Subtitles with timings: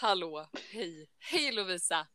[0.00, 2.06] Hallå, hej, hej Lovisa!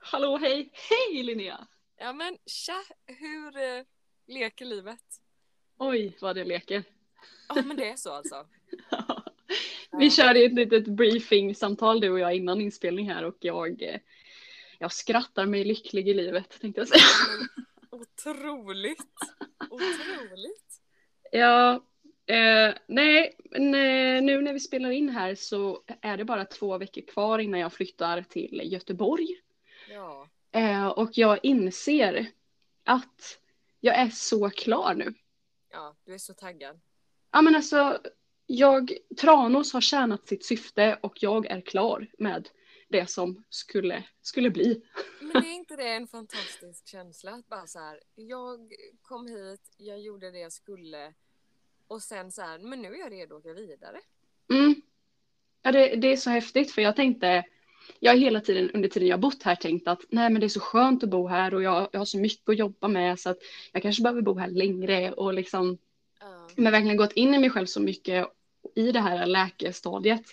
[0.00, 0.70] Hallå, hej!
[0.72, 1.66] Hej Linnea!
[1.96, 3.82] Ja men tja, hur eh,
[4.26, 5.00] leker livet?
[5.78, 6.84] Oj, vad det leker.
[7.48, 8.46] Ja men det är så alltså.
[9.98, 10.10] Vi Ja.
[10.10, 14.00] körde ett litet briefing-samtal du och jag innan inspelning här och jag, eh,
[14.78, 17.02] jag skrattar mig lycklig i livet tänkte jag säga.
[17.90, 18.98] Otroligt,
[19.70, 20.80] otroligt.
[21.32, 21.84] Ja,
[22.26, 26.78] eh, nej, men eh, nu när vi spelar in här så är det bara två
[26.78, 29.28] veckor kvar innan jag flyttar till Göteborg.
[29.90, 32.26] Ja, Eh, och jag inser
[32.84, 33.38] att
[33.80, 35.14] jag är så klar nu.
[35.72, 36.80] ja, du är så taggad.
[37.32, 38.00] Ja men alltså,
[38.46, 42.48] jag, Tranås har tjänat sitt syfte och jag är klar med
[42.88, 44.82] det som skulle, skulle bli.
[45.20, 47.30] Men är inte det en fantastisk känsla?
[47.30, 51.14] Att bara så här, jag kom hit, jag gjorde det jag skulle
[51.90, 54.00] och sen så här, men nu är jag redo att gå vidare.
[54.50, 54.74] Mm.
[55.62, 57.44] Ja, det, det är så häftigt för jag tänkte,
[57.98, 60.46] jag har hela tiden under tiden jag har bott här tänkt att nej men det
[60.46, 63.20] är så skönt att bo här och jag, jag har så mycket att jobba med
[63.20, 63.38] så att
[63.72, 65.78] jag kanske behöver bo här längre och liksom
[66.20, 66.48] Ja.
[66.56, 68.26] men verkligen gått in i mig själv så mycket
[68.74, 70.24] i det här läkestadiet.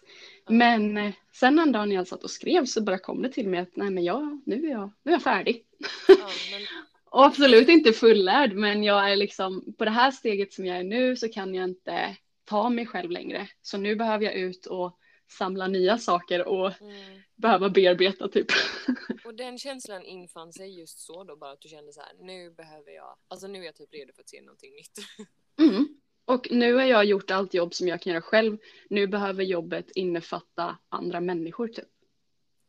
[0.46, 0.52] Ja.
[0.52, 3.60] Men eh, sen den dagen jag satt och skrev så bara kom det till mig
[3.60, 5.64] att nej men jag, nu, är jag, nu är jag färdig.
[6.08, 6.16] Ja,
[6.52, 6.62] men,
[7.18, 10.84] Och absolut inte fullärd men jag är liksom på det här steget som jag är
[10.84, 12.16] nu så kan jag inte
[12.46, 13.50] ta mig själv längre.
[13.62, 17.22] Så nu behöver jag ut och samla nya saker och mm.
[17.36, 18.48] behöva bearbeta typ.
[19.26, 22.52] Och den känslan infann sig just så då bara att du kände så här, nu
[22.52, 25.28] behöver jag, alltså nu är jag typ redo för att se någonting nytt.
[25.60, 25.88] Mm.
[26.26, 28.58] Och nu har jag gjort allt jobb som jag kan göra själv.
[28.90, 31.90] Nu behöver jobbet innefatta andra människor typ.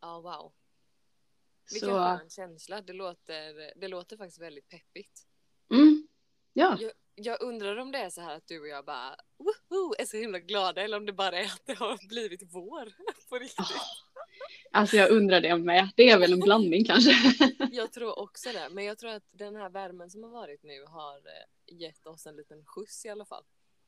[0.01, 0.53] Ja, wow.
[1.73, 2.81] Vilken Så, skön känsla.
[2.81, 5.27] Det låter, det låter faktiskt väldigt peppigt.
[5.71, 6.09] mm.
[6.53, 6.77] Ja.
[6.81, 10.05] Jag, jag undrar om det är så här att du och jag bara woho, är
[10.05, 12.93] så himla glada eller om det bara är att det har blivit vår
[13.29, 13.67] på riktigt.
[14.71, 15.91] Alltså jag undrar det med.
[15.97, 17.13] Det är väl en blandning kanske.
[17.73, 20.85] Jag tror också det, men jag tror att den här värmen som har varit nu
[20.85, 23.45] har eh, gett oss en liten skjuts i alla fall.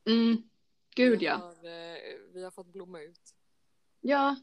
[0.07, 0.51] Mm.
[0.95, 1.35] Gud vi ja.
[1.35, 1.99] Har, eh,
[2.35, 3.35] vi har fått blomma ut.
[4.01, 4.37] Ja.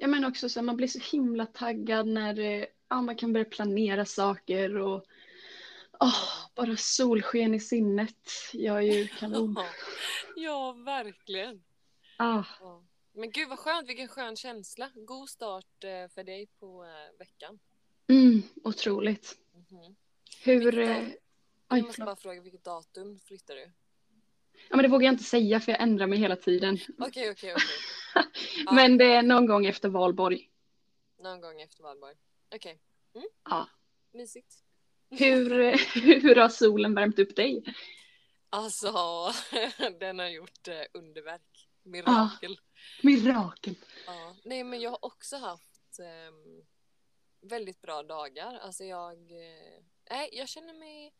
[0.00, 3.32] Ja men också så här, man blir så himla taggad när eh, ja, man kan
[3.32, 5.04] börja planera saker och
[6.00, 8.28] åh, bara solsken i sinnet.
[8.52, 9.54] Jag är ju kanon.
[9.56, 9.66] Ja,
[10.36, 11.64] ja, verkligen.
[12.16, 12.44] Ah.
[12.60, 12.84] Ja.
[13.12, 14.90] Men gud vad skönt, vilken skön känsla.
[14.94, 17.58] God start eh, för dig på eh, veckan.
[18.08, 19.38] Mm, otroligt.
[19.54, 19.96] Mhm.
[20.44, 20.72] Hur...
[20.72, 21.08] Vilket eh,
[21.68, 23.70] Jag måste bara fråga vilket datum flyttar du?
[24.68, 26.78] Ja men det vågar jag inte säga för jag ändrar mig hela tiden.
[26.98, 27.54] Okej, okej, okej.
[28.14, 28.72] Ja.
[28.72, 30.50] Men det är någon gång efter valborg.
[31.22, 32.14] Någon gång efter valborg.
[32.54, 32.80] Okej.
[33.44, 33.68] Ja.
[34.12, 34.54] Mysigt.
[35.10, 35.50] Hur,
[36.22, 37.64] hur har solen värmt upp dig?
[38.50, 38.92] Alltså,
[40.00, 41.68] den har gjort eh, underverk.
[41.82, 42.60] Mirakel.
[43.02, 43.74] Mirakel.
[44.06, 44.36] Ja.
[44.44, 46.66] Nej, men jag har också haft ehm,
[47.40, 48.58] väldigt bra dagar.
[48.58, 51.14] Alltså jag, eh, nej, jag känner mig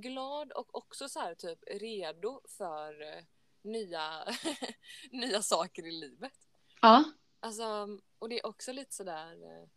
[0.00, 3.24] glad och också så här typ redo för eh,
[3.62, 4.24] nya,
[5.10, 6.48] nya saker i livet.
[6.80, 7.04] Ja.
[7.40, 9.68] Alltså, och det är också lite sådär, eh,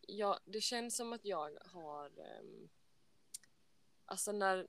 [0.00, 2.68] ja, det känns som att jag har, ehm,
[4.06, 4.66] alltså när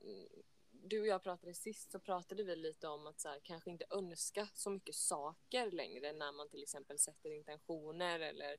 [0.70, 3.84] du och jag pratade sist så pratade vi lite om att så här, kanske inte
[3.90, 8.56] önska så mycket saker längre när man till exempel sätter intentioner eller,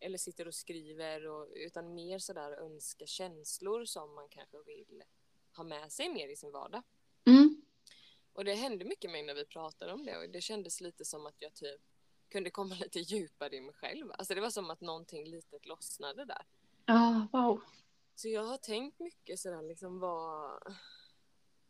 [0.00, 5.02] eller sitter och skriver och, utan mer sådär önska känslor som man kanske vill
[5.56, 6.82] ha med sig mer i sin vardag.
[7.26, 7.62] Mm.
[8.32, 11.26] Och det hände mycket mig när vi pratade om det och det kändes lite som
[11.26, 11.80] att jag typ
[12.28, 14.12] kunde komma lite djupare i mig själv.
[14.12, 16.46] Alltså det var som att någonting litet lossnade där.
[16.86, 17.62] Ja, wow.
[18.14, 20.62] Så jag har tänkt mycket sådär liksom vad,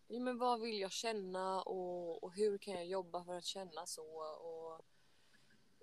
[0.09, 3.87] ja, men vad vill jag känna och, och hur kan jag jobba för att känna
[3.87, 4.85] så och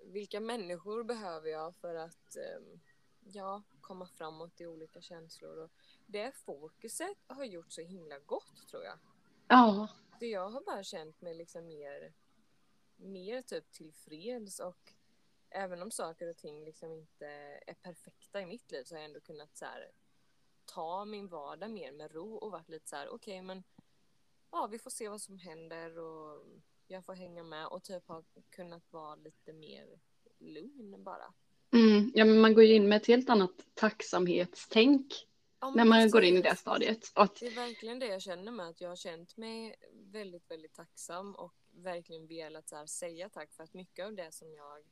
[0.04, 2.80] vilka människor behöver jag för att ehm,
[3.20, 5.58] ja, komma framåt i olika känslor.
[5.58, 5.70] Och
[6.10, 8.98] det fokuset har gjort så himla gott tror jag.
[9.48, 9.88] Ja.
[10.18, 12.12] Så jag har bara känt mig liksom mer,
[12.96, 14.92] mer typ tillfreds och
[15.50, 17.26] även om saker och ting liksom inte
[17.66, 19.90] är perfekta i mitt liv så har jag ändå kunnat så här,
[20.64, 23.62] ta min vardag mer med ro och varit lite så här okej men
[24.50, 26.46] ja vi får se vad som händer och
[26.86, 30.00] jag får hänga med och typ har kunnat vara lite mer
[30.38, 31.34] lugn bara.
[31.72, 32.12] Mm.
[32.14, 35.26] ja, men man går ju in med ett helt annat tacksamhetstänk
[35.60, 37.12] Ja, när man går in i det stadiet.
[37.14, 40.74] Och Det är verkligen det jag känner med att jag har känt mig väldigt, väldigt
[40.74, 44.84] tacksam och verkligen velat så här säga tack för att mycket av det som jag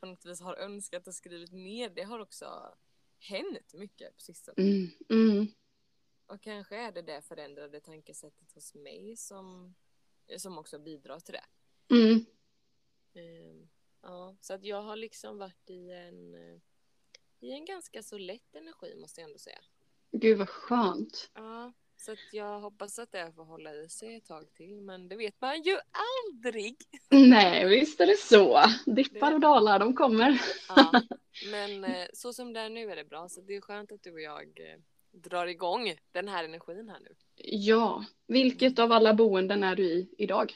[0.00, 2.74] på något vis har önskat och skrivit ner, det har också
[3.18, 4.54] hänt mycket på sistone.
[4.62, 5.46] mm, mm,
[6.26, 9.74] Och kanske är det det förändrade tankesättet hos mig som,
[10.36, 11.44] som också bidrar till det.
[11.94, 12.26] mm,
[13.14, 13.68] Ehm,
[14.02, 16.34] Ja, så att jag har liksom varit i en,
[17.40, 19.60] i en ganska så lätt energi måste jag ändå säga.
[20.12, 21.30] Gud vad skönt.
[21.34, 25.08] Ja, så att jag hoppas att det får hålla i sig ett tag till, men
[25.08, 25.78] det vet man ju
[26.32, 26.76] aldrig.
[27.10, 28.60] Nej, visst är det så.
[28.86, 30.40] Dippar och dalar, de kommer.
[30.68, 31.02] Ja,
[31.50, 34.02] men eh, så som det är nu är det bra, så det är skönt att
[34.02, 34.80] du och jag eh,
[35.12, 37.14] drar igång den här energin här nu.
[37.36, 40.52] Ja, vilket av alla boenden är du i idag?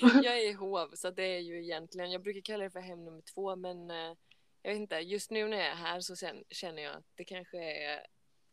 [0.22, 3.04] jag är i hov, så det är ju egentligen, jag brukar kalla det för hem
[3.04, 4.14] nummer två, men eh,
[4.62, 6.14] jag vet inte, just nu när jag är här så
[6.50, 8.06] känner jag att det kanske är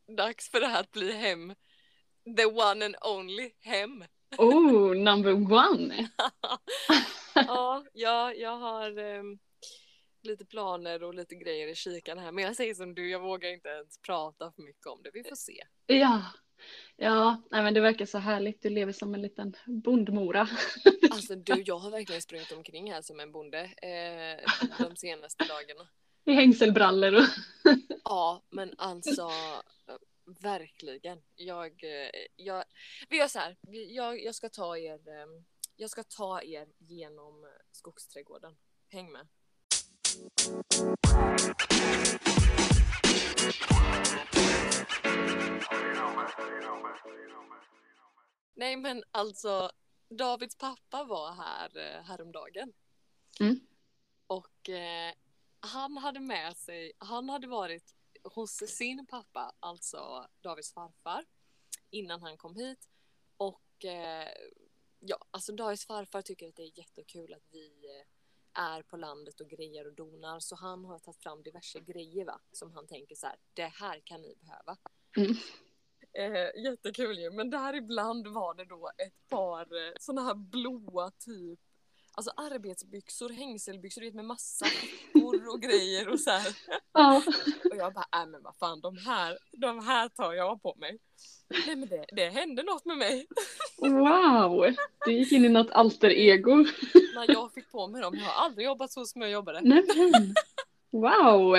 [0.08, 1.54] dags för det här att bli hem.
[2.38, 4.04] The one and only hem.
[4.38, 6.10] Oh, number one!
[7.36, 9.40] ja, ja, jag har um,
[10.24, 13.50] lite planer och lite grejer i kikan här, men jag säger som du, jag vågar
[13.50, 15.10] inte ens prata för mycket om det.
[15.14, 15.64] Vi får se.
[15.88, 16.24] Ja,
[16.96, 18.62] ja, nej men det verkar så härligt.
[18.62, 20.50] Du lever som en liten bondmora.
[21.12, 24.52] Alltså du, jag har verkligen sprungit omkring här som en bonde eh,
[24.88, 25.90] de senaste dagarna.
[26.26, 27.24] I hängselbrallor och...
[28.04, 29.32] Ja, men alltså
[30.28, 31.24] verkligen.
[31.36, 32.64] Jag, eh, jag,
[33.10, 33.58] vi gör så här.
[33.90, 35.10] Jag, jag ska ta er.
[35.10, 35.46] Ehm,
[35.76, 38.58] jag ska ta er genom skogsträdgården.
[38.90, 39.28] Häng med.
[48.56, 49.72] Nej, men alltså
[50.10, 52.74] Davids pappa var här eh, häromdagen.
[53.40, 53.60] Mm.
[54.28, 55.14] Och eh,
[55.60, 57.96] han hade med sig, han hade varit
[58.34, 61.26] hos sin pappa, alltså Davids farfar,
[61.90, 62.90] innan han kom hit.
[63.38, 64.30] Och eh,
[65.00, 68.08] ja, alltså Davids farfar tycker att det är jättekul att vi eh,
[68.64, 70.40] är på landet och grejer och donar.
[70.40, 74.02] Så han har tagit fram diverse grejer va, som han tänker så här, det här
[74.04, 74.78] kan ni behöva.
[75.18, 75.36] Mm.
[76.14, 81.12] Eh, jättekul ju, men där ibland var det då ett par eh, sådana här blåa
[81.12, 81.60] typ
[82.18, 86.58] Alltså arbetsbyxor, hängselbyxor vet, med massa fickor och grejer och så här.
[86.94, 87.24] Ja.
[87.72, 91.00] Och jag bara, äh men vad fan de här, de här tar jag på mig.
[91.50, 93.28] Nej men det, det hände något med mig.
[93.78, 94.76] Wow!
[95.06, 96.56] Du gick in i något alter ego.
[97.16, 99.62] När jag fick på mig dem, jag har aldrig jobbat så som jag jobbade.
[99.62, 100.36] Nej men.
[100.92, 101.52] Wow!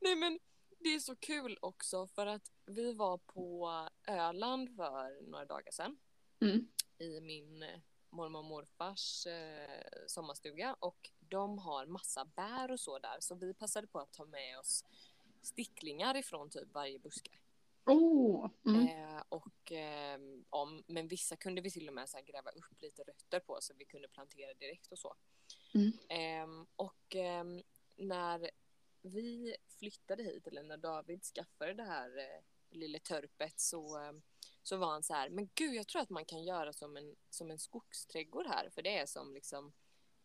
[0.00, 0.38] Nej men
[0.78, 3.70] det är så kul också för att vi var på
[4.08, 5.96] Öland för några dagar sedan.
[6.40, 6.68] Mm.
[6.98, 7.80] I min eh,
[8.14, 13.54] mormor och morfars eh, sommarstuga och de har massa bär och så där så vi
[13.54, 14.84] passade på att ta med oss
[15.42, 17.30] sticklingar ifrån typ varje buske.
[17.86, 18.50] Oh.
[18.66, 18.88] Mm.
[18.88, 20.18] Eh, och, eh,
[20.50, 23.74] om, men vissa kunde vi till och med så gräva upp lite rötter på så
[23.78, 25.16] vi kunde plantera direkt och så.
[25.74, 25.92] Mm.
[26.08, 27.62] Eh, och ehm,
[27.96, 28.50] när
[29.02, 34.22] vi flyttade hit, eller när David skaffade det här eh, lilla törpet så ehm,
[34.64, 37.16] så var han så här, men gud jag tror att man kan göra som en,
[37.30, 39.72] som en skogsträdgård här för det är som liksom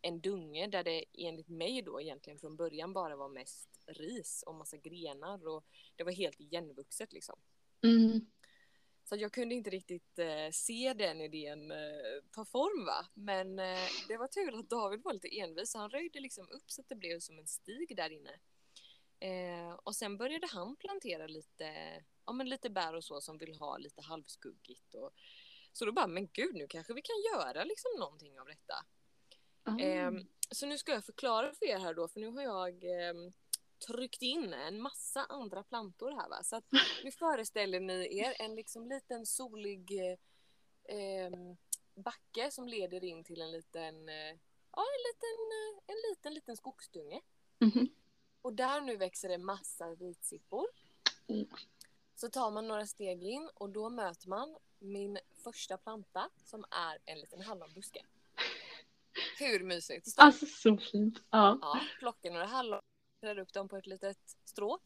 [0.02, 4.54] en dunge där det enligt mig då egentligen från början bara var mest ris och
[4.54, 5.64] massa grenar och
[5.96, 7.40] det var helt igenvuxet liksom.
[7.82, 8.26] Mm.
[9.04, 13.06] Så jag kunde inte riktigt eh, se den idén eh, ta form va.
[13.14, 15.74] Men eh, det var tur att David var lite envis.
[15.74, 18.38] Han röjde liksom upp så att det blev som en stig där inne.
[19.20, 21.72] Eh, och sen började han plantera lite
[22.30, 24.94] ja, men lite bär och så som vill ha lite halvskuggigt.
[24.94, 25.10] Och,
[25.72, 28.74] så då bara, men gud nu kanske vi kan göra liksom någonting av detta.
[29.66, 29.82] Oh.
[29.82, 30.12] Eh,
[30.50, 33.14] så nu ska jag förklara för er här då, för nu har jag eh,
[33.86, 36.42] tryckt in en massa andra plantor här va.
[36.42, 36.64] Så att
[37.04, 40.00] nu föreställer ni er en liksom liten solig
[40.84, 41.30] eh,
[41.94, 44.36] backe som leder in till en liten, eh,
[44.72, 47.20] ja en liten, eh, en liten, liten skogsdunge.
[47.60, 47.88] Mm -hmm.
[48.42, 50.66] Och där nu växer det massa vitsippor.
[51.28, 51.48] Mm.
[52.20, 56.98] Så tar man några steg in och då möter man min första planta som är
[57.04, 58.06] en liten hallonbuske.
[59.38, 60.14] Hur mysigt?
[60.16, 61.22] Alltså så fint.
[61.30, 61.58] Ja.
[61.62, 62.80] ja plockar några hallon,
[63.20, 64.78] trär upp dem på ett litet strå.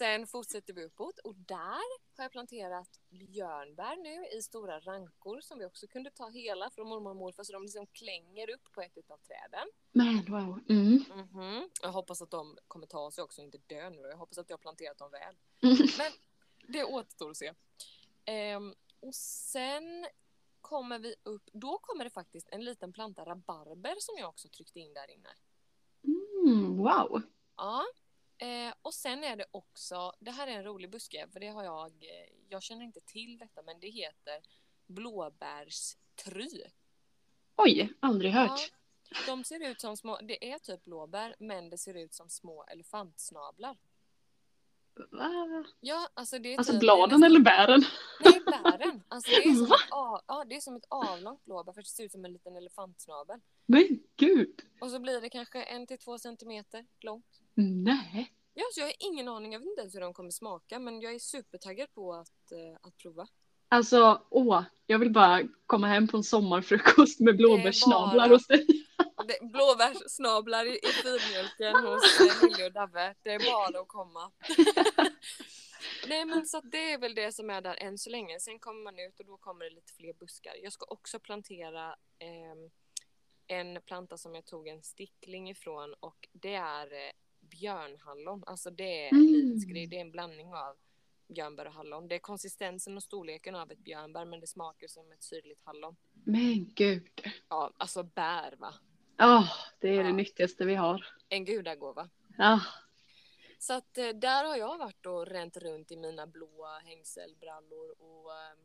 [0.00, 5.58] Sen fortsätter vi uppåt och där har jag planterat björnbär nu i stora rankor som
[5.58, 8.82] vi också kunde ta hela från mormor och morfar så de liksom klänger upp på
[8.82, 9.68] ett av träden.
[9.92, 10.60] Men wow.
[10.68, 11.04] Mm.
[11.12, 11.68] Mm -hmm.
[11.82, 14.00] Jag hoppas att de kommer ta sig också och inte dö nu.
[14.00, 15.36] Jag hoppas att jag har planterat dem väl.
[15.62, 15.76] Mm.
[15.98, 16.12] Men
[16.72, 17.52] det återstår att se.
[18.56, 20.06] Um, och sen
[20.60, 24.80] kommer vi upp, då kommer det faktiskt en liten planta rabarber som jag också tryckte
[24.80, 25.28] in där inne.
[26.04, 27.22] Mm, wow.
[27.56, 27.84] Ja,
[28.40, 31.64] Eh, och sen är det också, det här är en rolig buske, för det har
[31.64, 34.40] jag, eh, jag känner inte till detta, men det heter
[34.86, 36.64] blåbärstry.
[37.56, 38.72] Oj, aldrig hört.
[39.10, 42.28] Ja, de ser ut som små, det är typ blåbär, men det ser ut som
[42.28, 43.76] små elefantsnablar.
[45.10, 45.64] Va?
[45.80, 47.84] Ja, alltså det är Alltså typ, bladen eller bären?
[48.24, 49.02] Nej, bären.
[49.08, 49.76] Alltså det är som Va?
[49.86, 52.32] ett, av, ja, det är som ett avlångt blåbär för det ser ut som en
[52.32, 53.40] liten elefantsnabel.
[53.66, 54.62] Men gud!
[54.80, 57.40] Och så blir det kanske en till två centimeter långt.
[57.54, 58.32] Nej.
[58.54, 59.52] Ja, så jag har ingen aning.
[59.52, 62.78] Jag vet inte ens hur de kommer smaka, men jag är supertaggad på att, eh,
[62.88, 63.26] att prova.
[63.68, 68.66] Alltså, åh, jag vill bara komma hem på en sommarfrukost med blåbärssnablar bara- hos dig.
[69.40, 73.14] Blåbärssnablar i, i filmjölken hos eh, Lilly och Davve.
[73.22, 74.30] Det är bara att komma.
[76.08, 78.40] Nej men så det är väl det som är där än så länge.
[78.40, 80.52] Sen kommer man ut och då kommer det lite fler buskar.
[80.62, 82.70] Jag ska också plantera ehm,
[83.50, 88.44] en planta som jag tog en stickling ifrån och det är eh, björnhallon.
[88.46, 89.88] Alltså det är en Mm.
[89.90, 90.76] Det är en blandning av
[91.28, 92.08] björnbär och hallon.
[92.08, 95.96] Det är konsistensen och storleken av ett björnbär men det smakar som ett syrligt hallon.
[96.24, 97.08] Men gud.
[97.48, 98.74] Ja, alltså bär va.
[99.16, 99.48] Ja,
[99.80, 100.14] det är det Ja.
[100.16, 101.06] nyttigaste vi har.
[101.28, 102.10] En gudagåva.
[102.38, 102.60] Ja,
[103.58, 108.32] Så att eh, där har jag varit och ränt runt i mina blåa hängselbrallor och
[108.32, 108.58] eh,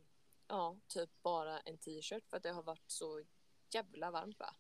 [0.48, 3.24] ja, typ bara en t-shirt för att det har varit så
[3.74, 4.56] jävla varmt va?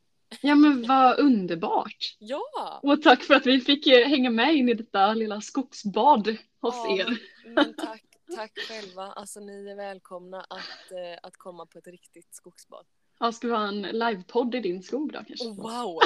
[0.47, 2.15] Ja men vad underbart.
[2.19, 2.79] Ja!
[2.83, 6.27] Och tack för att vi fick eh, hänga med in i detta lilla skogsbad
[6.61, 7.17] hos ja er.
[7.45, 8.03] men, tack,
[8.35, 9.03] tack själva.
[9.03, 12.85] Alltså ni är välkomna att, eh, att komma på ett riktigt skogsbad.
[13.19, 15.47] Ja, ska vi ha en livepodd i din skog då kanske?
[15.47, 15.99] Oh, wow!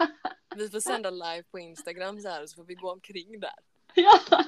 [0.56, 3.54] Vi får sända live på Instagram så här så får vi gå omkring där.
[3.94, 4.44] Ja,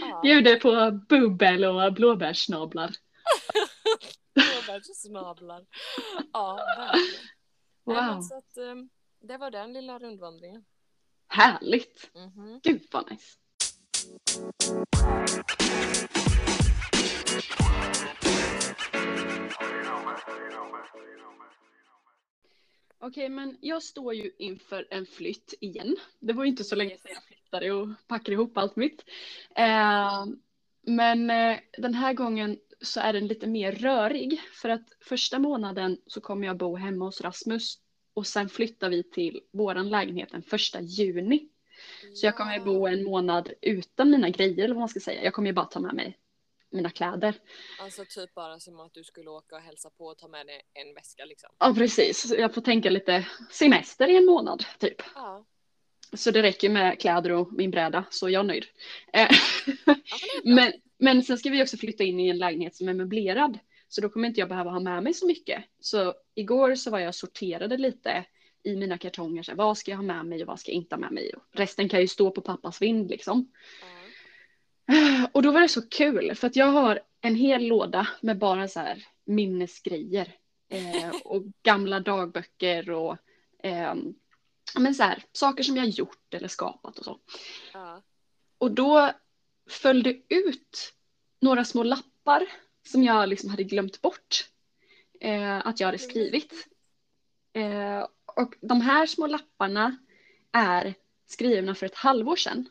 [0.00, 2.90] Ja, bjuder på bubbel och blåbärssnablar.
[4.34, 5.66] blåbärssnablar.
[6.32, 7.20] Ja, verkligen.
[7.84, 8.74] Wow, så att, eh,
[9.20, 10.64] det var den lilla rundvandringen.
[11.28, 12.10] härligt.
[12.14, 12.60] Mhm.
[12.62, 13.38] Gud vad nice.
[22.98, 25.96] Okej, men jag står ju inför en flytt igen.
[26.18, 29.04] Det var ju inte så länge sedan jag flyttade och packade ihop allt mitt.
[29.56, 30.24] Eh,
[30.82, 35.98] men eh, den här gången så är den lite mer rörig för att första månaden
[36.06, 37.78] så kommer jag bo hemma hos Rasmus
[38.14, 41.48] och sen flyttar vi till våran lägenhet den första juni.
[42.14, 45.24] Så jag kommer bo en månad utan mina grejer eller vad man ska säga.
[45.24, 46.18] Jag kommer ju bara ta med mig
[46.70, 47.34] mina kläder.
[47.80, 50.62] Alltså typ bara som att du skulle åka och hälsa på och ta med dig
[50.72, 51.50] en väska liksom.
[51.58, 55.02] Ja precis, jag får tänka lite semester i en månad typ.
[55.14, 55.44] Ja.
[56.16, 58.64] Så det räcker med kläder och min bräda så jag är nöjd.
[59.12, 59.28] Eh,
[59.66, 62.94] ja men, men, men sen ska vi också flytta in i en lägenhet som är
[62.94, 63.58] möblerad.
[63.88, 65.64] Så då kommer inte jag behöva ha med mig så mycket.
[65.80, 68.24] Så igår så var jag sorterade lite
[68.64, 69.42] i mina kartonger.
[69.42, 71.12] Så här, vad ska jag ha med mig och vad ska jag inte ha med
[71.12, 71.34] mig?
[71.34, 73.52] Och resten kan ju stå på pappas vind liksom.
[73.80, 75.28] ja.
[75.32, 78.68] Och då var det så kul för att jag har en hel låda med bara
[78.68, 80.28] så här minnesgrejer.
[80.68, 83.16] Eh, och gamla dagböcker och
[83.62, 83.94] eh,
[84.80, 87.20] men så här, saker som jag gjort eller skapat och så.
[87.72, 88.02] ja.
[88.58, 89.12] Och då
[89.70, 90.94] föll det ut
[91.40, 92.46] några små lappar
[92.88, 94.50] som jag liksom hade glömt bort
[95.20, 96.68] eh, att jag hade skrivit.
[97.52, 99.98] Eh, och de här små lapparna
[100.52, 100.94] är
[101.26, 102.68] skrivna för ett halvår sedan.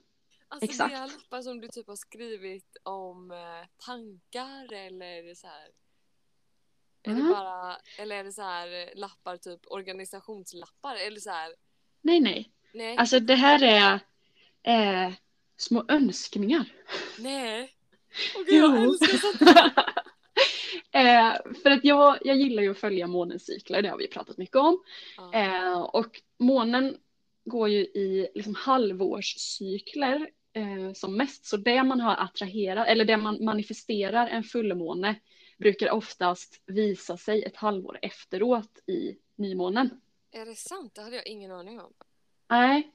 [0.48, 0.92] Alltså Exakt.
[0.92, 5.70] det är lappar som du typ har skrivit om eh, tankar eller så här.
[7.04, 7.30] Är det Mhm.
[7.30, 11.56] bara, eller är det så här eh, lappar, typ organisationslappar eller så här?
[12.02, 12.50] Nej, nej.
[12.74, 14.00] Nej, Alltså det här är
[14.64, 15.14] eh,
[15.58, 16.66] små önskningar.
[17.20, 17.74] nej.
[18.36, 19.58] Åh gud, jag älskar sånt.
[20.92, 24.38] eh, för att jag, jag gillar ju att följa månens cykler, det har vi pratat
[24.38, 24.84] mycket om.
[25.18, 25.34] Ja.
[25.34, 26.98] Eh, och månen
[27.46, 31.46] går ju i liksom halvårscykler eh, som mest.
[31.46, 35.16] Så det man har attraherat, eller det man manifesterar en fullmåne
[35.58, 39.90] brukar oftast visa sig ett halvår efteråt i nymånen.
[40.32, 40.96] Är det sant?
[40.96, 41.94] Det hade jag ingen aning om.
[42.50, 42.92] Nej,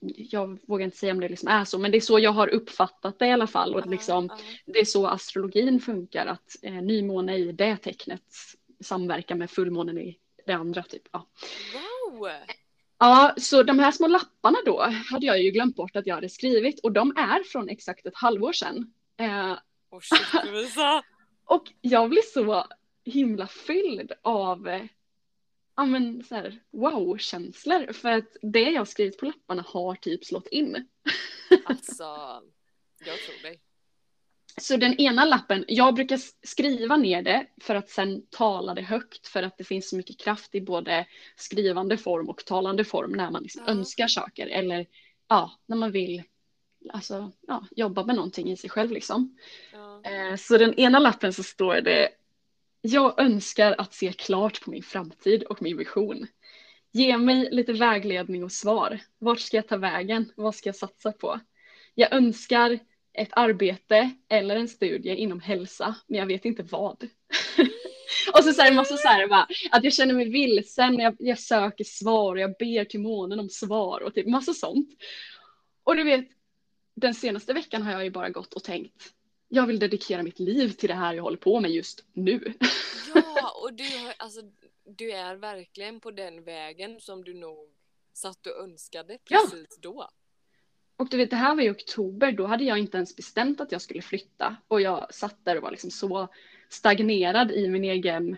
[0.00, 2.48] jag vågar inte säga om det liksom är så, men det är så jag har
[2.48, 3.74] uppfattat det i alla fall.
[3.74, 4.38] Och liksom, ja.
[4.66, 8.22] det är så astrologin funkar, att eh, nymåne i det tecknet
[8.80, 10.82] samverkar med fullmånen i det andra.
[10.82, 11.02] Typ.
[11.12, 11.26] Ja.
[11.74, 12.28] Wow!
[12.98, 16.28] ja, så de här små lapparna då hade jag ju glömt bort att jag hade
[16.28, 18.92] skrivit och de är från exakt ett halvår sedan.
[19.20, 19.56] Eh,
[19.90, 20.20] Oh shit
[21.44, 22.66] och jag blir så
[23.04, 24.82] himla fylld av eh,
[25.78, 30.46] ja, men så här, wow-känslor för att det jag skrivit på lapparna har typ slått
[30.46, 30.88] in.
[31.64, 32.04] Alltså,
[33.04, 33.60] jag tror dig.
[34.60, 39.26] Så den ena lappen, jag brukar skriva ner det för att sen tala det högt
[39.26, 41.06] för att det finns så mycket kraft i både
[41.36, 43.72] skrivande form och talande form när man liksom Ja.
[43.72, 44.86] önskar saker eller
[45.28, 46.22] ja, när man vill
[46.92, 49.38] alltså, ja, jobba med någonting i sig själv liksom.
[49.72, 50.02] Ja.
[50.10, 52.08] Eh, så den ena lappen så står det
[52.80, 56.26] jag önskar att se klart på min framtid och min vision.
[56.92, 59.00] Ge mig lite vägledning och svar.
[59.18, 60.32] Vart ska jag ta vägen?
[60.36, 61.40] Vad ska jag satsa på?
[61.94, 62.78] Jag önskar
[63.12, 67.02] ett arbete eller en studie inom hälsa, men jag vet inte vad.
[68.32, 71.84] och så, säger man så här, bara, att jag känner mig vilsen, jag, jag söker
[71.84, 74.88] svar och jag ber till månen om svar och typ massa sånt.
[75.84, 76.28] Och du vet,
[76.94, 79.12] den senaste veckan har jag ju bara gått och tänkt,
[79.48, 82.54] jag vill dedikera mitt liv till det här jag håller på med just nu.
[83.14, 84.40] Ja, och du, har, alltså,
[84.84, 87.68] du är verkligen på den vägen som du nog
[88.12, 89.78] satt och önskade precis ja.
[89.80, 90.08] då.
[90.96, 93.72] Och du vet, det här var i oktober, då hade jag inte ens bestämt att
[93.72, 94.56] jag skulle flytta.
[94.68, 96.28] Och jag satt där och var liksom så
[96.68, 98.36] stagnerad i min egen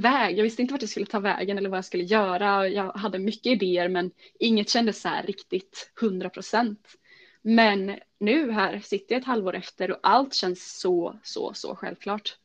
[0.00, 0.38] väg.
[0.38, 2.68] Jag visste inte vart jag skulle ta vägen eller vad jag skulle göra.
[2.68, 6.96] Jag hade mycket idéer men inget kändes så här riktigt hundra procent.
[7.42, 12.36] Men nu här sitter jag ett halvår efter och allt känns så, så, så självklart.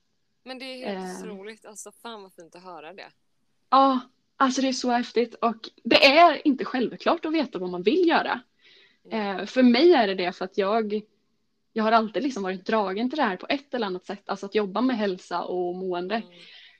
[0.43, 1.29] Men det är helt eh.
[1.29, 1.65] roligt.
[1.65, 3.11] Alltså fan vad fint att höra det.
[3.69, 3.99] Ja,
[4.37, 8.07] alltså det är så häftigt och det är inte självklart att veta vad man vill
[8.07, 8.41] göra.
[9.11, 11.01] Eh, för mig är det det för att jag,
[11.73, 14.45] jag har alltid liksom varit dragen till det här på ett eller annat sätt, alltså
[14.45, 16.15] att jobba med hälsa och mående.
[16.15, 16.29] Mm.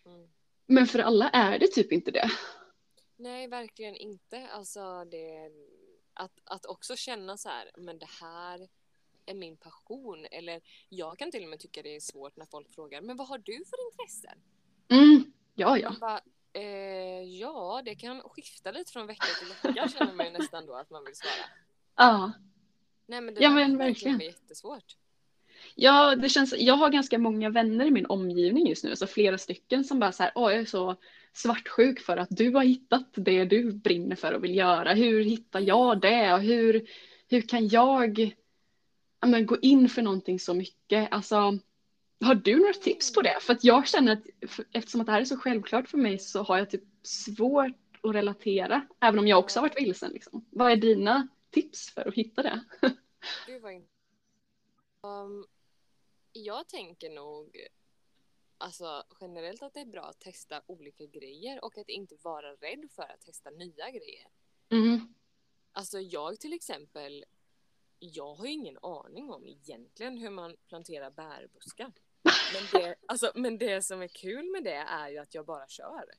[0.05, 0.27] Mm.
[0.65, 2.31] Men för alla är det typ inte det.
[3.17, 4.47] Nej, verkligen inte.
[4.53, 5.51] Alltså det,
[6.17, 8.67] att, att också känna så här, men det här
[9.25, 10.25] är min passion.
[10.31, 13.27] Eller jag kan till och med tycka det är svårt när folk frågar, men vad
[13.27, 14.39] har du för intressen?
[14.89, 15.33] Mm.
[15.55, 15.93] Ja, ja.
[15.99, 16.21] Bara,
[16.53, 20.75] eh, ja, det kan skifta lite från vecka till vecka känner man ju nästan då
[20.75, 21.49] att man vill svara.
[21.95, 22.31] Ja.
[23.05, 24.19] Nej men det ja, men verkligen.
[24.19, 24.97] jättesvårt.
[25.79, 29.37] Ja, det känns, jag har ganska många vänner i min omgivning just nu, alltså flera
[29.37, 30.95] stycken som bara så här, åh jag är så
[31.33, 34.93] svartsjuk för att du har hittat det du brinner för och vill göra.
[34.93, 36.87] Hur hittar jag det och hur,
[37.29, 38.35] hur kan jag
[39.25, 41.07] men, gå in för någonting så mycket?
[41.11, 41.35] Alltså,
[42.21, 43.37] har du några tips på det?
[43.41, 44.23] För att jag känner att
[44.71, 48.15] eftersom att det här är så självklart för mig så har jag typ svårt att
[48.15, 50.11] relatera, även om jag också har varit vilsen.
[50.11, 50.45] Liksom.
[50.49, 52.63] Vad är dina tips för att hitta det?
[55.01, 55.45] Um,
[56.37, 57.67] jag tänker nog
[58.57, 62.87] alltså, generellt att det är bra att testa olika grejer och att inte vara rädd
[62.91, 64.27] för att testa nya grejer.
[64.69, 65.13] Mm.
[65.71, 67.25] Alltså jag till exempel,
[67.99, 71.93] jag har ju ingen aning om egentligen hur man planterar bärbuskar.
[72.53, 75.67] Men det, alltså, men det som är kul med det är ju att jag bara
[75.67, 76.11] kör.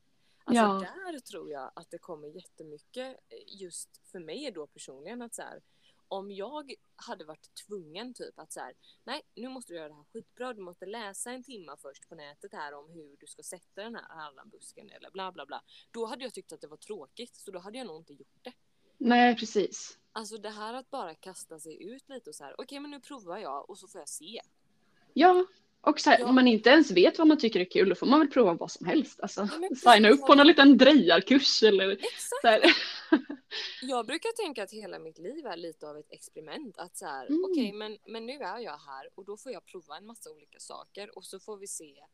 [0.44, 0.78] Alltså ja.
[0.78, 5.62] där tror jag att det kommer jättemycket just för mig då personligen att så här,
[6.08, 9.94] om jag hade varit tvungen typ att så här, nej nu måste du göra det
[9.94, 13.42] här skitbra, du måste läsa en timma först på nätet här om hur du ska
[13.42, 15.62] sätta den här hallonbusken eller bla bla bla.
[15.90, 18.38] Då hade jag tyckt att det var tråkigt så då hade jag nog inte gjort
[18.42, 18.52] det.
[18.98, 19.98] Nej precis.
[20.12, 22.90] Alltså det här att bara kasta sig ut lite och så här, okej okay, men
[22.90, 24.40] nu provar jag och så får jag se.
[25.14, 25.46] Ja,
[25.80, 26.26] och här, ja.
[26.26, 28.54] om man inte ens vet vad man tycker är kul, då får man väl prova
[28.54, 29.20] vad som helst.
[29.20, 32.66] Alltså, ja, signa upp på någon liten drejarkurs eller Exakt.
[33.82, 36.78] Jag brukar tänka att hela mitt liv är lite av ett experiment.
[36.78, 37.44] Att så här, mm.
[37.44, 40.30] okej, okay, men, men nu är jag här och då får jag prova en massa
[40.30, 42.04] olika saker och så får vi se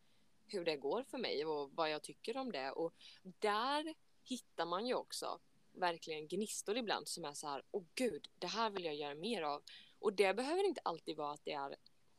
[0.46, 2.70] hur det går för mig och vad jag tycker om det.
[2.70, 2.94] Och
[3.38, 3.94] där
[4.24, 5.40] hittar man ju också
[5.72, 9.42] verkligen gnistor ibland som är så här, åh gud, det här vill jag göra mer
[9.42, 9.62] av.
[9.98, 11.76] Och det behöver inte alltid vara att det är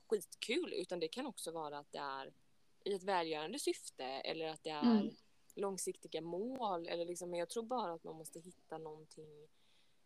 [0.08, 2.34] skitkul utan det kan också vara att det är
[2.84, 5.16] i ett välgörande syfte eller att det är mm.
[5.56, 9.48] Långsiktiga mål eller liksom, men jag tror bara att man måste hitta någonting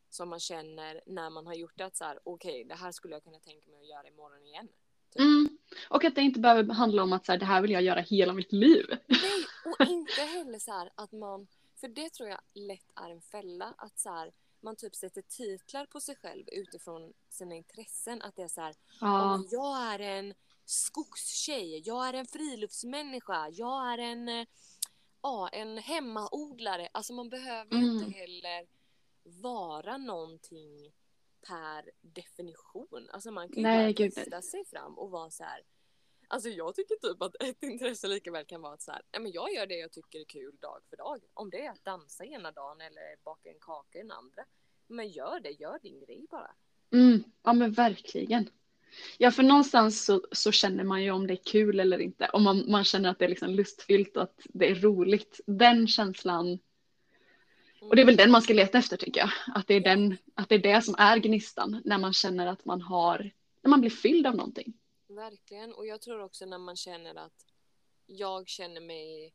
[0.10, 2.92] som man känner när man har gjort det att så här okej okay, det här
[2.92, 4.68] skulle jag kunna tänka mig att göra imorgon igen.
[5.14, 5.20] Typ.
[5.20, 5.58] Mm.
[5.90, 8.00] Och att det inte behöver handla om att så här, det här vill jag göra
[8.00, 8.86] hela mitt liv.
[9.08, 13.22] Nej, och inte heller så här att man, för det tror jag lätt är en
[13.22, 14.32] fälla att så här,
[14.62, 18.22] man typ sätter titlar på sig själv utifrån sina intressen.
[18.22, 19.44] Att det är så här, ja.
[19.52, 20.34] jag är en
[20.66, 24.48] skogstjej, jag är en friluftsmänniska, jag är en, eh,
[25.22, 26.88] ja, en hemmaodlare.
[26.92, 27.84] Alltså man behöver mm.
[27.84, 28.68] inte heller
[29.24, 30.94] vara någonting
[31.48, 33.10] per definition.
[33.12, 35.62] Alltså man kan ju Nej, bara testa sig fram och vara så här.
[36.28, 39.32] Alltså jag tycker typ att ett intresse lika väl kan vara att så här, men
[39.32, 41.24] jag gör det jag tycker är kul dag för dag.
[41.34, 44.46] Om det är att dansa ena dagen eller baka en kaka den andra.
[44.88, 46.56] Men gör det, gör din grej bara.
[46.94, 48.50] Mm, ja men verkligen.
[49.18, 52.30] Ja för någonstans så, så, känner man ju om det är kul eller inte.
[52.34, 55.40] Om man, man känner att det är liksom lustfyllt och att det är roligt.
[55.46, 56.60] Den känslan.
[57.82, 59.30] Och det är väl den man ska leta efter tycker jag.
[59.56, 61.82] Att det är, den, att det, är det som är gnistan.
[61.86, 64.74] När man känner att man har, när man blir fylld av någonting.
[65.08, 65.74] Verkligen.
[65.74, 67.46] Och jag tror också när man känner att
[68.06, 69.34] jag känner mig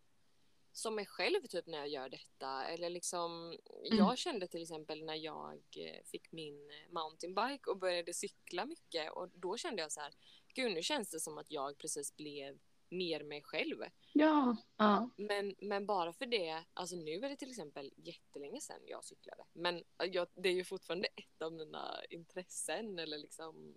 [0.75, 2.65] som mig själv typ när jag gör detta.
[2.65, 3.99] Eller liksom, mm.
[3.99, 9.29] jag kände till exempel när jag eh, fick min mountainbike och började cykla mycket och
[9.35, 10.15] då kände jag så här,
[10.55, 12.59] gud nu känns det som att jag precis blev
[12.89, 13.77] mer mig själv.
[14.13, 14.57] Ja.
[14.77, 15.11] ja.
[15.17, 19.43] Men, men bara för det, alltså nu är det till exempel jättelänge sedan jag cyklade.
[19.53, 23.75] Men jag, det är ju fortfarande ett av mina intressen eller liksom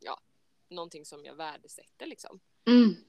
[0.00, 0.20] ja,
[0.68, 2.40] någonting som jag värdesätter liksom.
[2.66, 3.07] Mm.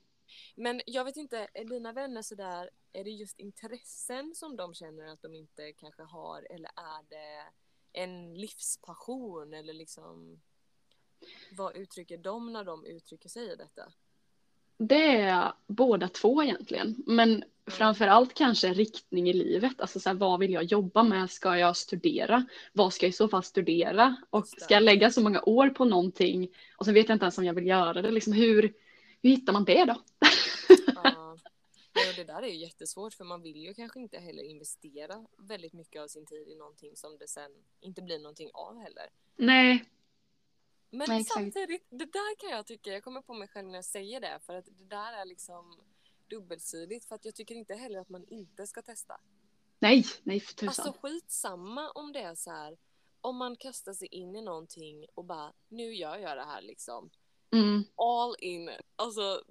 [0.56, 5.08] Men jag vet inte, är dina vänner sådär, är det just intressen som de känner
[5.08, 7.52] att de inte kanske har eller är det
[7.94, 10.42] en livspassion eller liksom
[11.52, 13.92] vad uttrycker de när de uttrycker sig i detta?
[14.78, 17.04] Det är båda två egentligen.
[17.08, 19.82] Men framförallt kanske riktning i livet.
[19.82, 21.32] Alltså så här, vad vill jag jobba med?
[21.32, 22.46] Ska jag studera?
[22.74, 24.16] Vad ska jag i så fall studera?
[24.30, 27.38] Och ska jag lägga så många år på någonting och sen vet jag inte ens
[27.38, 28.12] om jag vill göra det.
[28.12, 28.74] Liksom, hur,
[29.22, 30.04] hur hittar man det då?
[31.96, 35.74] Ja, det där är ju jättesvårt för man vill ju kanske inte heller investera väldigt
[35.74, 39.10] mycket av sin tid i någonting som det sen inte blir någonting av heller.
[39.36, 39.86] Nej.
[40.90, 43.86] Men Nej, samtidigt, det där kan jag tycka, jag kommer på mig själv när jag
[43.86, 45.80] säger det, för att det där är liksom
[46.30, 49.20] dubbelsidigt, för att jag tycker inte heller att man inte ska testa.
[49.80, 50.68] Nej, nej för tusan.
[50.68, 52.78] Alltså skitsamma om det är så här,
[53.22, 57.10] om man kastar sig in i någonting och bara, nu gör jag det här liksom.
[57.54, 58.70] Mm, All in.
[58.96, 59.44] Alltså,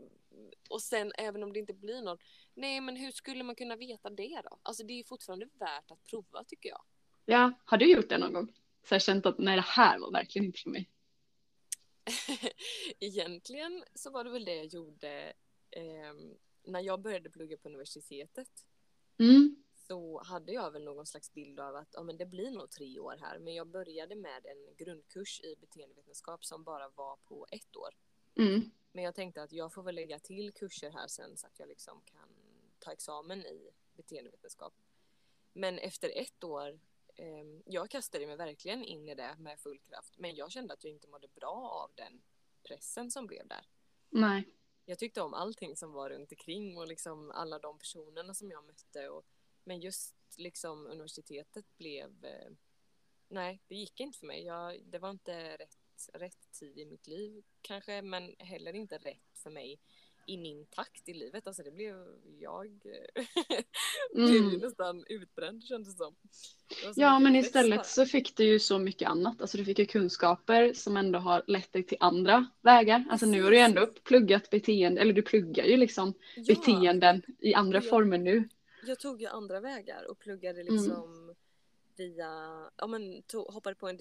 [0.70, 2.20] och sen även om det inte blir något,
[2.54, 4.58] nej men hur skulle man kunna veta det då?
[4.62, 6.82] Alltså det är fortfarande värt att prova tycker jag.
[7.24, 8.52] ja, har du gjort det någon gång?
[8.88, 10.88] Så jag känt att nej det här var verkligen inte för mig.
[13.00, 15.32] Egentligen så var det väl det jag gjorde
[15.70, 16.34] ehm,
[16.66, 18.48] när jag började plugga på universitetet.
[19.18, 19.57] Mm,
[19.88, 22.98] Så hade jag väl någon slags bild av att ja, men det blir nog tre
[22.98, 23.38] år här.
[23.38, 27.94] Men jag började med en grundkurs i beteendevetenskap som bara var på ett år.
[28.36, 31.58] mm, Men jag tänkte att jag får väl lägga till kurser här sen så att
[31.58, 32.28] jag liksom kan
[32.78, 34.74] ta examen i beteendevetenskap.
[35.52, 36.80] Men efter ett år,
[37.14, 40.18] ehm, jag kastade mig verkligen in i det med full kraft.
[40.18, 42.22] Men jag kände att jag inte mådde bra av den
[42.62, 43.66] pressen som blev där.
[44.10, 44.48] nej.
[44.84, 48.64] Jag tyckte om allting som var runt omkring och liksom alla de personerna som jag
[48.64, 49.08] mötte.
[49.08, 49.24] Och,
[49.68, 52.24] men just liksom universitetet blev...
[52.24, 52.50] Eh,
[53.28, 54.44] nej, det gick inte för mig.
[54.44, 55.76] Jag, det var inte rätt,
[56.14, 59.78] rätt tid i mitt liv kanske, men heller inte rätt för mig
[60.26, 61.46] i min takt i livet.
[61.46, 62.06] Alltså det blev
[62.40, 63.24] jag eh,
[64.14, 64.58] blev Mm.
[64.60, 66.16] nästan utbränd kändes det som.
[66.82, 69.40] Det Ja, men istället så fick du ju så mycket annat.
[69.40, 73.04] Alltså du fick ju kunskaper som ändå har lett dig till andra vägar.
[73.10, 76.42] Alltså nu har du ju ändå pluggat beteende, eller du pluggar ju liksom Ja.
[76.54, 77.90] beteenden i andra Ja.
[77.90, 78.48] former nu.
[78.82, 80.74] Jag tog ju andra vägar och pluggade Mm.
[80.74, 81.34] liksom
[81.96, 82.30] via,
[82.76, 83.98] ja men tog, hoppade på en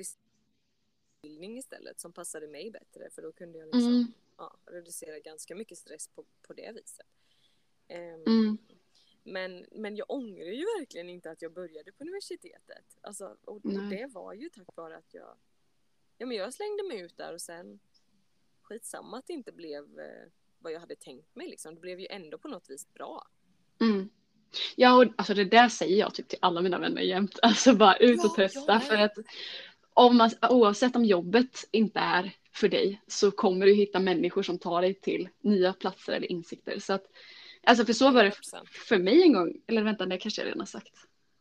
[1.21, 4.13] utbildning istället som passade mig bättre för då kunde jag liksom Mm.
[4.37, 7.07] ja, reducera ganska mycket stress på, på det viset.
[7.87, 8.57] Ehm, Mm.
[9.23, 12.97] men, men jag ångrar ju verkligen inte att jag började på universitetet.
[13.01, 15.37] Alltså, och, och det var ju tack vare att jag,
[16.17, 17.79] ja men jag slängde mig ut där och sen
[18.61, 21.75] skitsamma att det inte blev eh, vad jag hade tänkt mig liksom.
[21.75, 23.27] Det blev ju ändå på något vis bra.
[23.81, 24.09] Mm.
[24.75, 27.39] Ja, och alltså det där säger jag typ till alla mina vänner jämt.
[27.41, 28.73] Alltså bara ut och Ja, testa.
[28.73, 28.83] med.
[28.83, 29.13] För att
[29.93, 34.59] om man, oavsett om jobbet inte är för dig så kommer du hitta människor som
[34.59, 36.79] tar dig till nya platser eller insikter.
[36.79, 37.03] Så att,
[37.63, 38.33] alltså för så var det 100%.
[38.87, 39.53] för mig en gång.
[39.67, 40.93] Eller vänta, det kanske jag redan har sagt.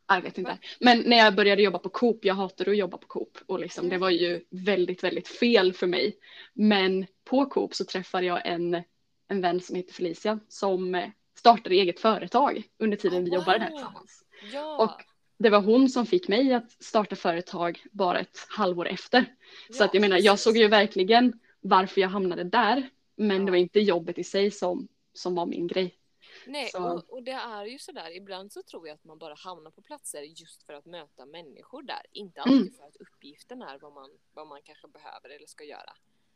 [0.08, 0.58] Jag vet inte.
[0.80, 3.88] Men när jag började jobba på Coop, jag hatade att jobba på Coop och liksom,
[3.88, 6.16] det var ju väldigt, väldigt fel för mig.
[6.54, 8.82] Men på Coop så träffade jag en,
[9.28, 13.66] en vän som heter Felicia som startade eget företag under tiden vi Oh, jobbade där
[13.70, 13.76] wow.
[13.76, 14.24] tillsammans.
[14.52, 14.84] Ja.
[14.84, 15.02] Och
[15.38, 19.24] det var hon som fick mig att starta företag bara ett halvår efter.
[19.70, 22.90] Så ja, att jag menar, jag såg ju verkligen varför jag hamnade där.
[23.16, 23.44] Men Ja.
[23.44, 25.98] det var inte jobbet i sig som, som var min grej.
[26.46, 29.34] Nej, så- och, och det är ju sådär, ibland så tror jag att man bara
[29.34, 32.02] hamnar på platser just för att möta människor där.
[32.12, 32.72] Inte alltid Mm.
[32.72, 35.92] för att uppgiften är vad man, vad man kanske behöver eller ska göra.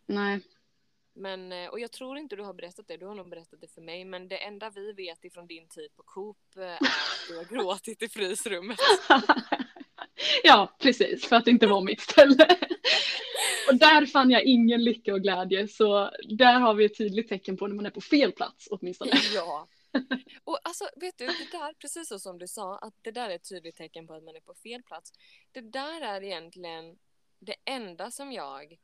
[0.06, 0.40] Nej.
[1.14, 3.68] Men, eh, och jag tror inte du har berättat det, du har nog berättat det
[3.68, 7.28] för mig, men det enda vi vet ifrån din tid på Coop eh, är att
[7.28, 8.78] du har gråtit i frysrummet.
[10.42, 11.26] ja, precis.
[11.26, 12.46] För att det inte var mitt ställe.
[13.68, 15.68] och där fann jag ingen lycka och glädje.
[15.68, 19.12] Så där har vi ett tydligt tecken på när man är på fel plats åtminstone.
[19.34, 19.68] Ja.
[20.44, 23.34] Och alltså, vet du, det där, precis så som du sa, att det där är
[23.34, 25.12] ett tydligt tecken på att man är på fel plats.
[25.52, 26.98] Det där är egentligen
[27.40, 28.78] det enda som jag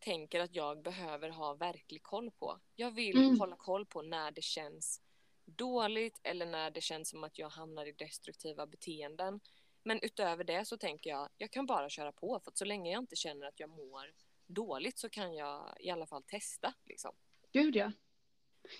[0.00, 2.60] tänker att jag behöver ha verklig koll på.
[2.76, 3.38] Jag vill Mm.
[3.40, 5.00] hålla koll på när det känns
[5.44, 9.40] dåligt eller när det känns som att jag hamnar i destruktiva beteenden.
[9.82, 12.92] Men utöver det så tänker jag, jag kan bara köra på för att så länge
[12.92, 14.12] jag inte känner att jag mår
[14.46, 16.74] dåligt så kan jag i alla fall testa.
[16.84, 17.12] Liksom.
[17.52, 17.92] Gud ja.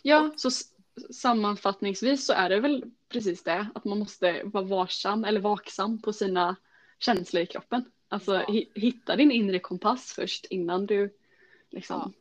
[0.02, 0.50] Ja, så
[1.14, 3.66] sammanfattningsvis så är det väl precis det.
[3.74, 6.56] Att man måste vara varsam eller vaksam på sina
[6.98, 7.92] känslor i kroppen.
[8.12, 8.46] Alltså Ja.
[8.48, 11.14] hi- hitta din inre kompass först innan du
[11.70, 12.12] liksom Och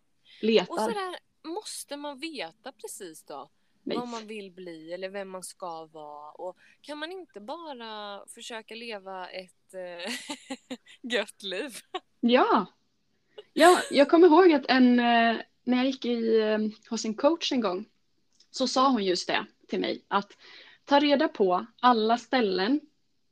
[0.41, 0.75] letar.
[0.77, 3.49] sådär, måste man veta precis då
[3.83, 3.97] Nej.
[3.97, 6.31] vad man vill bli eller vem man ska vara?
[6.31, 10.13] Och kan man inte bara försöka leva ett eh,
[11.01, 11.77] gött liv?
[12.19, 12.65] Ja.
[13.53, 16.57] Ja, jag kommer ihåg att en, eh, när jag gick i, eh,
[16.89, 17.85] hos en coach en gång
[18.51, 20.31] så sa hon just det till mig att
[20.85, 22.81] ta reda på alla ställen,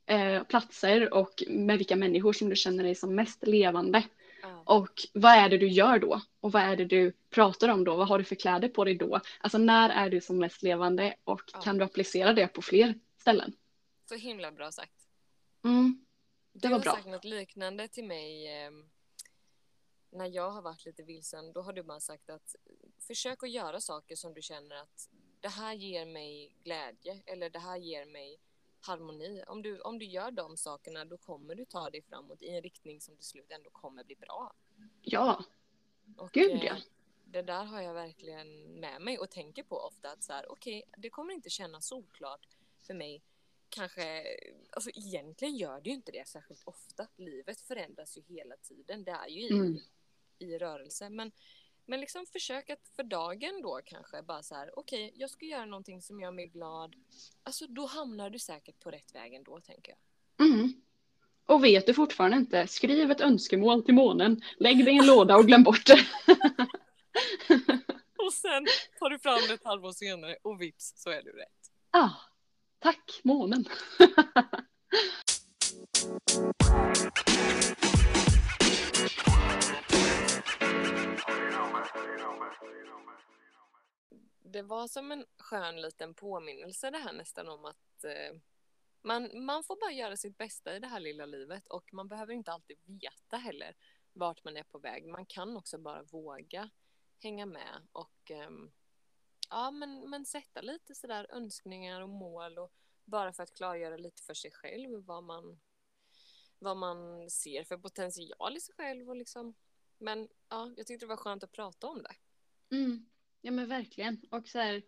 [0.08, 4.02] eh, platser och med vilka människor som du känner dig som mest levande.
[4.42, 4.62] Ja.
[4.66, 6.20] Och vad är det du gör då?
[6.40, 7.96] Och vad är det du pratar om då?
[7.96, 9.20] Vad har du för kläder på dig då?
[9.40, 11.60] Alltså när är du som mest levande och Ja.
[11.60, 13.52] kan du applicera det på fler ställen?
[14.08, 14.92] Så himla bra sagt.
[15.64, 16.04] Mm.
[16.52, 16.92] Du var har bra.
[16.92, 18.70] sagt något liknande till mig eh,
[20.12, 21.52] när jag har varit lite vilsen.
[21.52, 22.56] Då har du bara sagt att
[23.06, 25.08] försök att göra saker som du känner att
[25.40, 28.38] det här ger mig glädje eller det här ger mig
[28.88, 29.44] harmoni.
[29.46, 32.62] Om du, om du gör de sakerna då kommer du ta dig framåt i en
[32.62, 34.52] riktning som till slut ändå kommer bli bra.
[35.02, 35.44] Ja,
[36.16, 36.76] Och, Gud, eh, ja.
[37.24, 40.84] Det där har jag verkligen med mig och tänker på ofta att så här, okej,
[40.96, 42.48] det kommer inte kännas solklart
[42.86, 43.22] för mig.
[43.68, 44.24] Kanske,
[44.70, 47.08] alltså egentligen gör det ju inte det särskilt ofta.
[47.16, 49.04] Livet förändras ju hela tiden.
[49.04, 49.78] Det är ju i, Mm.
[50.38, 51.10] i rörelse.
[51.10, 51.32] Men,
[51.88, 55.64] men liksom försök att för dagen då kanske bara så här, okej, jag ska göra
[55.64, 56.94] någonting som gör mig glad.
[57.42, 59.98] Alltså då hamnar du säkert på rätt väg ändå, tänker jag.
[60.48, 60.72] Mm.
[61.46, 65.36] Och vet du fortfarande inte, skriv ett önskemål till månen, lägg det i en låda
[65.36, 65.98] och glöm bort det.
[68.18, 68.66] Och sen
[68.98, 71.70] tar du fram det ett halvår senare och vips så är du rätt.
[71.90, 72.10] Ah,
[72.78, 73.64] tack månen.
[84.52, 88.40] det var som en skön liten påminnelse det här nästan om att eh,
[89.02, 92.32] man, man får bara göra sitt bästa i det här lilla livet och man behöver
[92.32, 93.76] inte alltid veta heller
[94.12, 95.06] vart man är på väg.
[95.06, 96.70] Man kan också bara våga
[97.22, 98.50] hänga med och eh,
[99.50, 102.72] ja, men, men sätta lite sådär önskningar och mål och
[103.04, 105.60] bara för att klargöra lite för sig själv vad man,
[106.58, 109.54] vad man ser för potential i sig själv och liksom.
[109.98, 112.14] Men ja, jag tyckte det var skönt att prata om det.
[112.76, 113.06] Mm.
[113.40, 114.20] Ja men verkligen.
[114.30, 114.82] Och så här,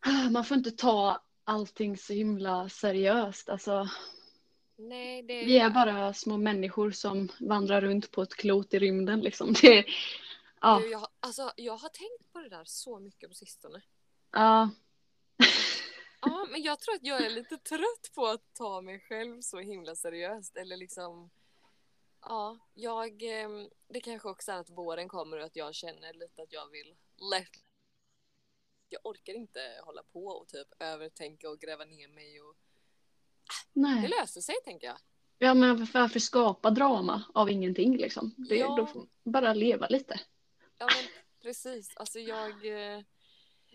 [0.00, 3.48] ah, man får inte ta allting så himla seriöst.
[3.48, 3.88] Alltså,
[4.76, 9.20] Nej, det vi är bara små människor som vandrar runt på ett klot i rymden.
[9.20, 9.52] Liksom.
[9.62, 9.84] Det,
[10.60, 13.82] ja, Du, jag, alltså, jag har tänkt på det där så mycket på sistone.
[14.32, 14.70] ja,
[16.20, 19.58] Ja, men jag tror att jag är lite trött på att ta mig själv så
[19.58, 20.56] himla seriöst.
[20.56, 21.30] Eller liksom...
[22.28, 23.22] Ja, jag...
[23.22, 26.70] ehm, Det kanske också är att våren kommer och att jag känner lite att jag
[26.70, 26.96] vill
[27.32, 27.48] let...
[28.88, 32.56] Jag orkar inte hålla på och typ övertänka och gräva ner mig och...
[33.72, 34.08] Det nej.
[34.20, 34.96] löser sig, tänker jag.
[35.38, 38.34] Ja men varför skapa drama av ingenting liksom?
[38.48, 38.76] Det, Ja.
[38.76, 40.20] Då får man bara leva lite.
[40.78, 41.04] Ja, men
[41.42, 41.96] precis.
[41.96, 42.50] Alltså jag...
[42.66, 43.02] eh,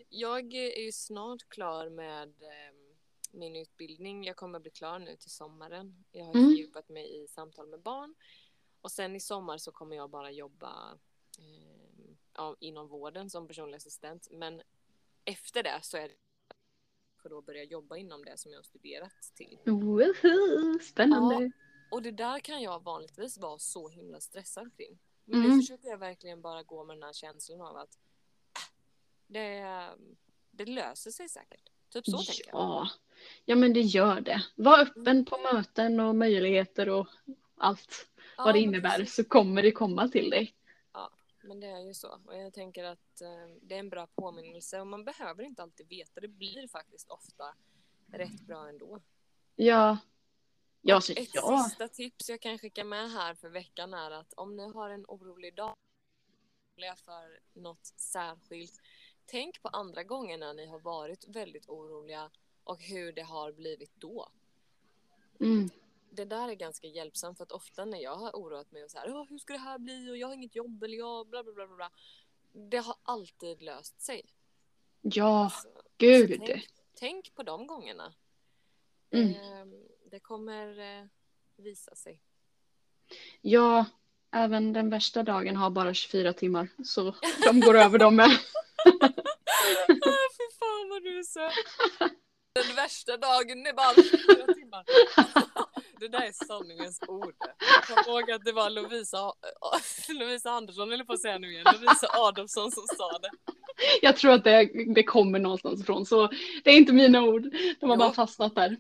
[0.09, 2.73] Jag är ju snart klar med eh,
[3.31, 4.23] min utbildning.
[4.23, 6.05] Jag kommer bli klar nu till sommaren.
[6.11, 6.45] Jag har Mm.
[6.49, 8.15] fördjupat mig i samtal med barn.
[8.83, 10.97] Och sen i sommar så kommer jag bara jobba
[11.39, 14.27] eh, ja, inom vården som personlig assistent.
[14.31, 14.61] Men
[15.25, 16.15] efter det så är det
[17.21, 19.57] för då börja jobba inom det som jag har studerat till.
[19.65, 21.51] Woho, spännande.
[21.91, 24.99] Och det där kan jag vanligtvis vara så himla stressad kring.
[25.25, 25.59] Men nu Mm.
[25.61, 27.97] försöker jag verkligen bara gå med den här känslan av att
[28.55, 28.61] äh,
[29.27, 29.89] det,
[30.51, 31.69] det löser sig säkert.
[31.89, 32.55] Typ så tänker jag.
[32.55, 32.89] ja.
[33.45, 34.43] ja men det gör det.
[34.55, 37.07] Var öppen på möten och möjligheter och
[37.57, 40.53] allt Ja, vad det innebär så kommer det komma till dig.
[41.43, 42.19] Men det är ju så.
[42.25, 45.87] Och jag tänker att eh, det är en bra påminnelse och man behöver inte alltid
[45.87, 46.21] veta.
[46.21, 47.55] Det blir faktiskt ofta
[48.07, 49.01] rätt bra ändå.
[49.55, 49.97] Ja.
[50.81, 51.65] Ja, så, Ett ja.
[51.67, 55.05] sista tips jag kan skicka med här för veckan är att om ni har en
[55.07, 55.75] orolig dag
[57.05, 58.81] för något särskilt.
[59.25, 62.31] Tänk på andra gånger när ni har varit väldigt oroliga
[62.63, 64.29] och hur det har blivit då.
[65.39, 65.69] Mm.
[66.15, 68.97] Det där är ganska hjälpsamt för att ofta när jag har oroat mig och så
[68.97, 71.43] här, "Åh, hur ska det här bli och jag har inget jobb eller jag bla
[71.43, 71.75] bla bla bla.
[71.75, 71.91] bla."
[72.69, 74.21] Det har alltid löst sig.
[75.01, 76.41] Ja, Så, gud.
[76.45, 78.13] tänk, tänk på de gångerna.
[79.11, 79.33] Mm.
[79.35, 81.05] Ehm, det kommer eh,
[81.55, 82.19] visa sig.
[83.41, 83.85] Ja,
[84.31, 86.67] även den värsta dagen har bara 24 timmar.
[86.85, 88.29] Så de går över dem med.
[90.37, 91.53] Fy fan vad du är söt.
[92.53, 94.85] Den värsta dagen är bara fyra timmar.
[96.03, 97.33] Det där är sanningens ord.
[97.87, 99.33] Kom ihåg att det var Lovisa,
[100.19, 103.29] Lovisa Andersson, eller på att säga nu igen, Lovisa Adolfsson som sa det.
[104.01, 106.05] Jag tror att det, det kommer någonstans ifrån.
[106.05, 106.29] Så
[106.63, 107.41] det är inte mina ord.
[107.79, 107.99] De har Jo.
[107.99, 108.77] bara fastnat där.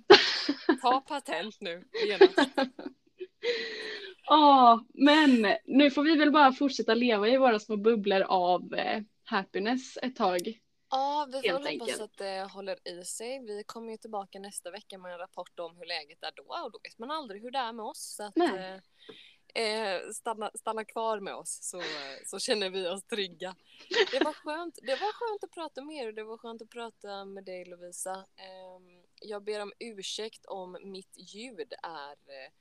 [0.81, 2.49] Ta patent nu genast.
[4.25, 9.01] Ja, men nu får vi väl bara fortsätta leva i våra små bubblor av eh,
[9.25, 10.59] happiness ett tag.
[10.95, 13.39] Ja, vi får hoppas att det håller i sig.
[13.39, 16.71] Vi kommer ju tillbaka nästa vecka med en rapport om hur läget är då och
[16.71, 18.15] då vet man aldrig hur det är med oss.
[18.15, 18.75] Så att, eh,
[19.63, 21.81] eh, stanna, stanna kvar med oss så,
[22.25, 23.55] så känner vi oss trygga.
[24.11, 26.69] Det var, skönt, det var skönt att prata med er och det var skönt att
[26.69, 28.13] prata med dig Lovisa.
[28.35, 28.79] Eh,
[29.21, 32.51] jag ber om ursäkt om mitt ljud är eh,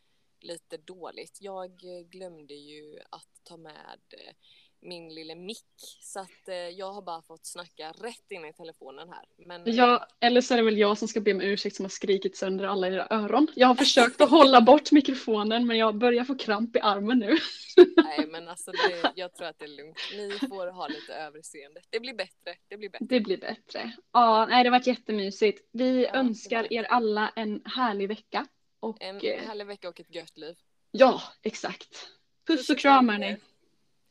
[0.40, 1.38] lite dåligt.
[1.40, 1.76] Jag
[2.10, 4.34] glömde ju att ta med eh,
[4.82, 5.98] min lille mick.
[6.00, 9.24] Så att eh, jag har bara fått snacka rätt in i telefonen här.
[9.46, 9.62] Men...
[9.64, 12.36] Ja, eller så är det väl jag som ska be om ursäkt som har skrikit
[12.36, 13.46] sönder alla era öron.
[13.54, 17.36] Jag har försökt att hålla bort mikrofonen men jag börjar få kramp i armen nu.
[17.96, 19.98] Nej men alltså det, jag tror att det är lugnt.
[20.16, 21.80] Ni får ha lite överseende.
[21.90, 22.56] Det blir bättre.
[22.68, 23.06] Det blir bättre.
[23.06, 23.92] Det blir bättre.
[24.12, 25.68] Ja, nej det har varit jättemysigt.
[25.72, 28.46] Vi ja, önskar er alla en härlig vecka.
[28.80, 30.56] Och, en härlig vecka och ett gött liv.
[30.90, 32.08] Ja, exakt.
[32.46, 33.36] Puss och kram hörni.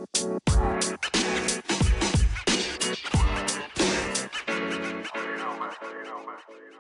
[5.36, 5.70] know, man.
[5.82, 6.77] You know, man.